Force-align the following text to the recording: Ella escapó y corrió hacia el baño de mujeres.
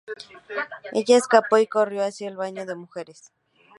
Ella 0.93 1.15
escapó 1.15 1.59
y 1.59 1.67
corrió 1.67 2.03
hacia 2.03 2.27
el 2.27 2.35
baño 2.35 2.65
de 2.65 2.73
mujeres. 2.73 3.31